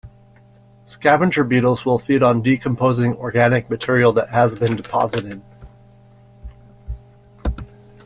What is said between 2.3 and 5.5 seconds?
decomposing organic material that has been deposited.